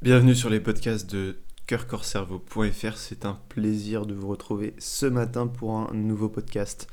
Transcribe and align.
Bienvenue 0.00 0.36
sur 0.36 0.48
les 0.48 0.60
podcasts 0.60 1.10
de 1.10 1.40
cœurcorcerveau.fr. 1.66 2.96
C'est 2.96 3.26
un 3.26 3.34
plaisir 3.48 4.06
de 4.06 4.14
vous 4.14 4.28
retrouver 4.28 4.74
ce 4.78 5.06
matin 5.06 5.48
pour 5.48 5.76
un 5.76 5.92
nouveau 5.92 6.28
podcast. 6.28 6.86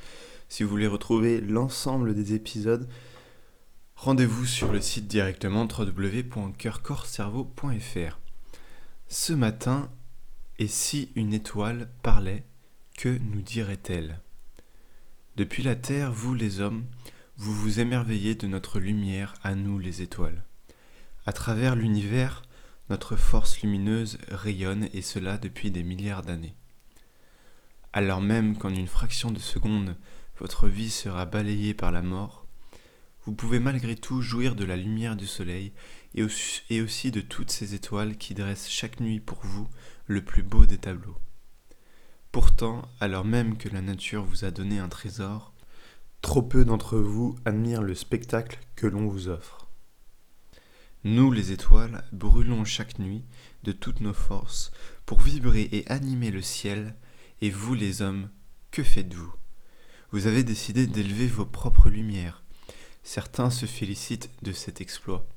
Si 0.49 0.63
vous 0.63 0.69
voulez 0.69 0.87
retrouver 0.87 1.39
l'ensemble 1.39 2.15
des 2.15 2.33
épisodes, 2.33 2.89
rendez-vous 3.95 4.47
sur 4.47 4.71
le 4.71 4.81
site 4.81 5.05
directement 5.05 5.67
www.cœurcorcerveau.fr. 5.67 8.19
Ce 9.07 9.33
matin, 9.33 9.91
et 10.57 10.67
si 10.67 11.11
une 11.15 11.35
étoile 11.35 11.91
parlait, 12.01 12.43
que 12.97 13.19
nous 13.31 13.43
dirait-elle? 13.43 14.19
Depuis 15.35 15.61
la 15.61 15.75
Terre, 15.75 16.11
vous 16.11 16.33
les 16.33 16.59
hommes, 16.59 16.85
vous 17.37 17.53
vous 17.53 17.79
émerveillez 17.79 18.33
de 18.33 18.47
notre 18.47 18.79
lumière 18.79 19.35
à 19.43 19.53
nous 19.53 19.77
les 19.77 20.01
étoiles. 20.01 20.43
À 21.27 21.33
travers 21.33 21.75
l'univers, 21.75 22.41
notre 22.89 23.15
force 23.15 23.61
lumineuse 23.61 24.17
rayonne 24.29 24.89
et 24.93 25.01
cela 25.01 25.37
depuis 25.37 25.71
des 25.71 25.83
milliards 25.83 26.21
d'années. 26.21 26.55
Alors 27.93 28.21
même 28.21 28.57
qu'en 28.57 28.69
une 28.69 28.87
fraction 28.87 29.31
de 29.31 29.39
seconde, 29.39 29.95
votre 30.37 30.67
vie 30.67 30.89
sera 30.89 31.25
balayée 31.25 31.73
par 31.73 31.91
la 31.91 32.01
mort, 32.01 32.45
vous 33.25 33.33
pouvez 33.33 33.59
malgré 33.59 33.95
tout 33.95 34.21
jouir 34.21 34.55
de 34.55 34.65
la 34.65 34.77
lumière 34.77 35.15
du 35.15 35.25
soleil 35.25 35.73
et 36.13 36.81
aussi 36.81 37.11
de 37.11 37.21
toutes 37.21 37.51
ces 37.51 37.73
étoiles 37.73 38.17
qui 38.17 38.35
dressent 38.35 38.69
chaque 38.69 38.99
nuit 38.99 39.19
pour 39.19 39.39
vous 39.43 39.67
le 40.05 40.23
plus 40.23 40.43
beau 40.43 40.65
des 40.65 40.77
tableaux. 40.77 41.17
Pourtant, 42.31 42.83
alors 42.99 43.25
même 43.25 43.57
que 43.57 43.69
la 43.69 43.81
nature 43.81 44.23
vous 44.23 44.45
a 44.45 44.51
donné 44.51 44.77
un 44.77 44.89
trésor, 44.89 45.53
trop 46.21 46.41
peu 46.41 46.65
d'entre 46.65 46.97
vous 46.97 47.35
admirent 47.45 47.81
le 47.81 47.95
spectacle 47.95 48.59
que 48.75 48.87
l'on 48.87 49.07
vous 49.07 49.29
offre. 49.29 49.64
Nous, 51.05 51.31
les 51.31 51.51
étoiles, 51.51 52.03
brûlons 52.11 52.65
chaque 52.65 52.97
nuit 52.97 53.23
de 53.61 53.71
toutes 53.71 54.01
nos 54.01 54.11
forces 54.11 54.71
pour 55.05 55.21
vibrer 55.21 55.69
et 55.71 55.87
animer 55.87 56.31
le 56.31 56.41
ciel, 56.41 56.95
et 57.41 57.51
vous, 57.51 57.75
les 57.75 58.01
hommes, 58.01 58.31
que 58.71 58.81
faites-vous? 58.81 59.31
Vous 60.09 60.25
avez 60.25 60.43
décidé 60.43 60.87
d'élever 60.87 61.27
vos 61.27 61.45
propres 61.45 61.91
lumières. 61.91 62.43
Certains 63.03 63.51
se 63.51 63.67
félicitent 63.67 64.31
de 64.41 64.51
cet 64.51 64.81
exploit. 64.81 65.29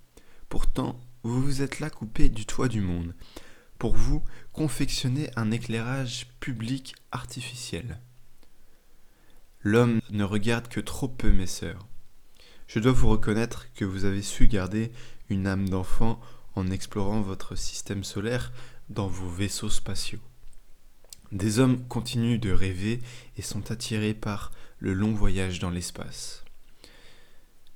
Pourtant, 0.48 0.98
vous 1.23 1.43
vous 1.43 1.61
êtes 1.61 1.81
là 1.81 1.91
coupé 1.91 2.31
du 2.31 2.47
toit 2.47 2.69
du 2.69 2.81
monde. 2.81 3.15
Pour 3.78 3.95
vous, 3.95 4.25
confectionner 4.55 5.28
un 5.37 5.50
éclairage 5.50 6.28
public 6.41 6.95
artificiel. 7.12 8.00
L'homme 9.61 10.00
ne 10.09 10.25
regarde 10.25 10.69
que 10.69 10.81
trop 10.81 11.09
peu 11.09 11.31
mes 11.31 11.47
sœurs. 11.47 11.87
Je 12.69 12.81
dois 12.81 12.93
vous 12.93 13.09
reconnaître 13.09 13.73
que 13.75 13.84
vous 13.84 14.05
avez 14.05 14.23
su 14.23 14.47
garder 14.47 14.93
une 15.31 15.47
âme 15.47 15.69
d'enfant 15.69 16.21
en 16.55 16.71
explorant 16.71 17.21
votre 17.21 17.57
système 17.57 18.05
solaire 18.05 18.53
dans 18.89 19.07
vos 19.07 19.29
vaisseaux 19.29 19.71
spatiaux. 19.71 20.21
Des 21.31 21.59
hommes 21.59 21.87
continuent 21.89 22.41
de 22.41 22.51
rêver 22.51 23.01
et 23.37 23.43
sont 23.43 23.71
attirés 23.71 24.15
par 24.15 24.51
le 24.79 24.95
long 24.95 25.12
voyage 25.12 25.59
dans 25.59 25.71
l'espace. 25.71 26.45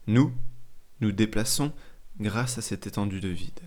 Nous, 0.07 0.33
nous 1.01 1.13
déplaçons 1.13 1.73
grâce 2.19 2.59
à 2.59 2.63
cette 2.63 2.87
étendue 2.87 3.21
de 3.21 3.29
vide. 3.29 3.61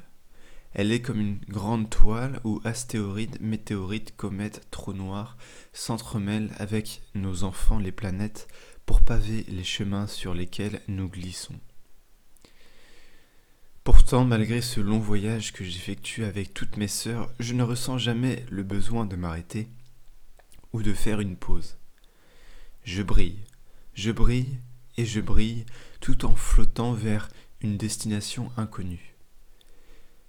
Elle 0.74 0.92
est 0.92 1.02
comme 1.02 1.22
une 1.22 1.40
grande 1.48 1.90
toile 1.90 2.42
où 2.44 2.60
astéroïdes, 2.66 3.38
météorites, 3.40 4.16
comètes, 4.18 4.68
trous 4.72 4.94
noirs 4.94 5.38
s'entremêlent 5.72 6.52
avec 6.58 7.02
nos 7.14 7.44
enfants 7.44 7.80
les 7.80 7.94
planètes 7.94 8.48
pour 8.86 9.02
paver 9.02 9.46
les 9.48 9.64
chemins 9.64 10.08
sur 10.08 10.34
lesquels 10.34 10.82
nous 10.90 11.08
glissons. 11.08 11.56
Pourtant, 14.08 14.24
malgré 14.24 14.62
ce 14.62 14.80
long 14.80 15.00
voyage 15.00 15.52
que 15.52 15.64
j'effectue 15.64 16.26
avec 16.26 16.54
toutes 16.54 16.78
mes 16.78 16.88
sœurs, 16.88 17.34
je 17.40 17.56
ne 17.56 17.64
ressens 17.64 17.98
jamais 17.98 18.46
le 18.52 18.62
besoin 18.62 19.04
de 19.04 19.16
m'arrêter 19.16 19.68
ou 20.74 20.84
de 20.84 20.94
faire 20.94 21.22
une 21.22 21.36
pause. 21.36 21.80
Je 22.84 23.02
brille, 23.02 23.40
je 23.96 24.12
brille 24.12 24.60
et 24.98 25.08
je 25.08 25.20
brille 25.22 25.66
tout 26.02 26.24
en 26.26 26.36
flottant 26.36 26.94
vers 26.94 27.30
une 27.62 27.78
destination 27.78 28.52
inconnue. 28.58 29.16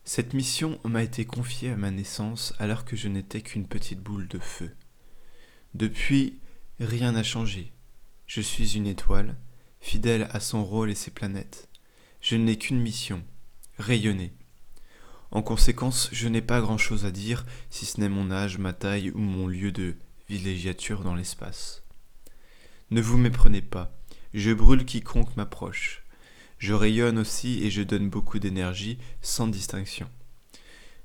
Cette 0.04 0.32
mission 0.32 0.80
m'a 0.84 1.02
été 1.02 1.26
confiée 1.26 1.72
à 1.72 1.76
ma 1.76 1.90
naissance 1.90 2.54
alors 2.58 2.86
que 2.86 2.96
je 2.96 3.08
n'étais 3.08 3.42
qu'une 3.42 3.68
petite 3.68 4.00
boule 4.00 4.26
de 4.26 4.38
feu. 4.38 4.74
Depuis, 5.74 6.40
rien 6.80 7.12
n'a 7.12 7.22
changé. 7.22 7.74
Je 8.26 8.40
suis 8.40 8.78
une 8.78 8.86
étoile, 8.86 9.36
fidèle 9.82 10.28
à 10.30 10.40
son 10.40 10.64
rôle 10.64 10.90
et 10.90 10.94
ses 10.94 11.10
planètes. 11.10 11.68
Je 12.22 12.36
n'ai 12.36 12.56
qu'une 12.56 12.80
mission, 12.80 13.22
rayonner. 13.78 14.32
En 15.30 15.42
conséquence, 15.42 16.08
je 16.12 16.28
n'ai 16.28 16.42
pas 16.42 16.60
grand-chose 16.60 17.04
à 17.04 17.10
dire, 17.10 17.44
si 17.70 17.84
ce 17.84 18.00
n'est 18.00 18.08
mon 18.08 18.30
âge, 18.30 18.58
ma 18.58 18.72
taille 18.72 19.10
ou 19.10 19.18
mon 19.18 19.48
lieu 19.48 19.72
de 19.72 19.96
villégiature 20.28 21.02
dans 21.02 21.14
l'espace. 21.14 21.82
Ne 22.90 23.00
vous 23.00 23.18
méprenez 23.18 23.62
pas, 23.62 23.92
je 24.34 24.52
brûle 24.52 24.84
quiconque 24.84 25.36
m'approche. 25.36 26.04
Je 26.58 26.72
rayonne 26.72 27.18
aussi 27.18 27.62
et 27.64 27.70
je 27.70 27.82
donne 27.82 28.08
beaucoup 28.08 28.38
d'énergie, 28.38 28.98
sans 29.20 29.46
distinction. 29.46 30.08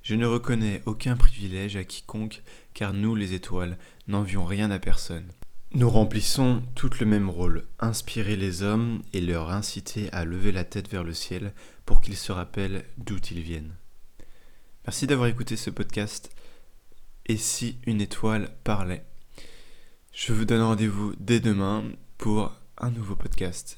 Je 0.03 0.15
ne 0.15 0.25
reconnais 0.25 0.81
aucun 0.85 1.15
privilège 1.15 1.75
à 1.75 1.83
quiconque, 1.83 2.41
car 2.73 2.93
nous, 2.93 3.15
les 3.15 3.33
étoiles, 3.33 3.77
n'envions 4.07 4.45
rien 4.45 4.71
à 4.71 4.79
personne. 4.79 5.27
Nous 5.73 5.89
remplissons 5.89 6.63
toutes 6.75 6.99
le 6.99 7.05
même 7.05 7.29
rôle, 7.29 7.65
inspirer 7.79 8.35
les 8.35 8.61
hommes 8.61 9.01
et 9.13 9.21
leur 9.21 9.51
inciter 9.51 10.11
à 10.11 10.25
lever 10.25 10.51
la 10.51 10.65
tête 10.65 10.89
vers 10.89 11.05
le 11.05 11.13
ciel 11.13 11.53
pour 11.85 12.01
qu'ils 12.01 12.17
se 12.17 12.33
rappellent 12.33 12.83
d'où 12.97 13.15
ils 13.31 13.41
viennent. 13.41 13.73
Merci 14.85 15.07
d'avoir 15.07 15.29
écouté 15.29 15.55
ce 15.55 15.69
podcast. 15.69 16.29
Et 17.25 17.37
si 17.37 17.77
une 17.85 18.01
étoile 18.01 18.49
parlait 18.65 19.05
Je 20.11 20.33
vous 20.33 20.43
donne 20.43 20.61
rendez-vous 20.61 21.13
dès 21.21 21.39
demain 21.39 21.85
pour 22.17 22.51
un 22.77 22.91
nouveau 22.91 23.15
podcast. 23.15 23.77